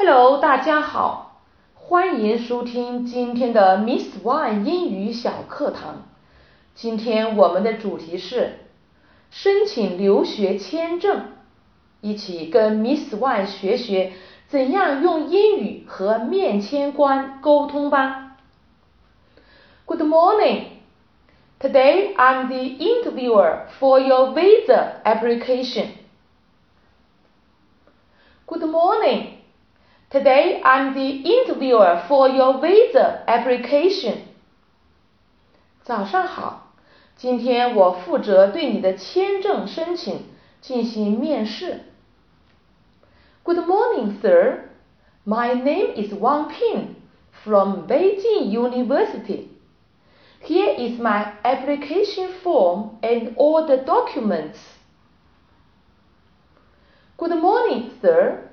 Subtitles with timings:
[0.00, 1.40] Hello，大家好，
[1.74, 6.06] 欢迎收听今天的 Miss One 英语小课堂。
[6.76, 8.60] 今天我们的主题是
[9.32, 11.32] 申请留学签证，
[12.00, 14.12] 一起跟 Miss One 学学
[14.46, 18.36] 怎样用英语和面签官沟通吧。
[19.84, 20.66] Good morning.
[21.58, 25.88] Today I'm the interviewer for your visa application.
[28.46, 29.37] Good morning.
[30.09, 34.17] Today I'm the interviewer for your visa application.
[35.83, 36.73] 早上好，
[37.15, 40.25] 今天我负责对你的签证申请
[40.61, 41.81] 进行面试。
[43.43, 44.69] Good morning, sir.
[45.25, 46.95] My name is Wang Ping
[47.43, 49.49] from Beijing University.
[50.41, 54.57] Here is my application form and all the documents.
[57.17, 58.46] Good morning, sir.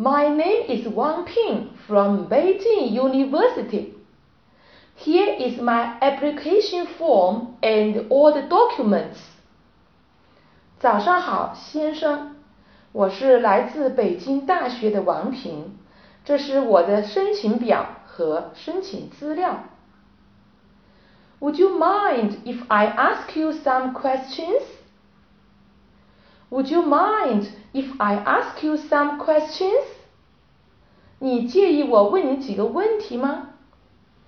[0.00, 3.94] My name is Wang Ping from Beijing University.
[4.94, 9.18] Here is my application form and all the documents.
[10.78, 12.36] 早上好，先生，
[12.92, 15.78] 我是来自北京大学的王平，
[16.24, 19.64] 这是我的申请表和申请资料。
[21.40, 24.62] Would you mind if I ask you some questions?
[26.50, 29.84] Would you mind if I ask you some questions?
[31.18, 33.48] 你介意我问你几个问题吗？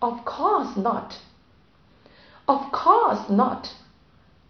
[0.00, 1.14] Of course not.
[2.44, 3.68] Of course not.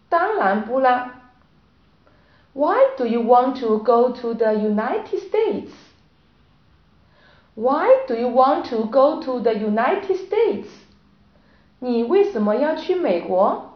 [0.08, 1.20] 当然不啦。
[2.54, 5.70] Why do you want to go to the United States?
[7.54, 10.66] Why do you want to go to the United States?
[11.78, 13.75] 你为什么要去美国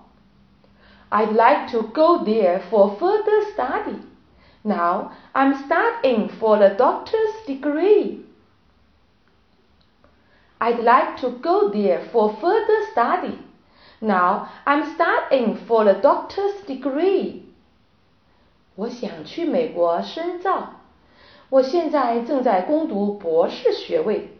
[1.11, 4.03] ？I'd like to go there for further study.
[4.65, 8.25] Now I'm studying for the doctor's degree.
[10.61, 13.39] I'd like to go there for further study.
[14.01, 17.43] Now I'm studying for the doctor's degree.
[18.75, 20.75] 我想去美国深造。
[21.49, 24.37] 我现在正在攻读博士学位。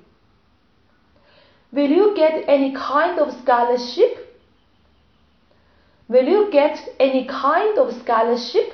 [1.73, 4.19] Will you get any kind of scholarship?
[6.11, 8.73] Will you get any kind of scholarship?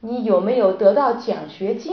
[0.00, 1.92] 你有没有得到奖学金？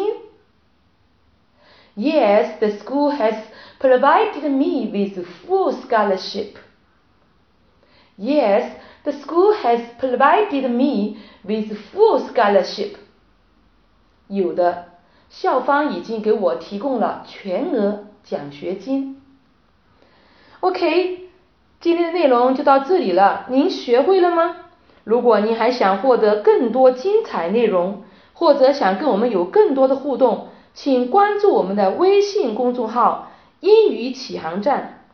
[1.96, 3.36] Yes, the school has
[3.80, 6.56] provided me with full scholarship.
[8.18, 8.72] Yes,
[9.04, 12.96] the school has provided me with full scholarship.
[14.28, 14.86] 有的，
[15.30, 19.22] 校方已经给我提供了全额奖学金。
[20.62, 21.27] OK，
[21.89, 24.57] 今天的内容就到这里了，您学会了吗？
[25.05, 28.03] 如果您还想获得更多精彩内容，
[28.35, 35.05] 或者想跟我们有更多的互动，请关注我们的微信公众号“英语启航站”，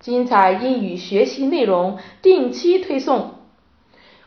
[0.00, 3.34] 精彩英语学习内容定期推送。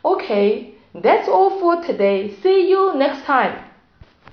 [0.04, 2.30] OK，that's all for today.
[2.30, 3.65] See you next time.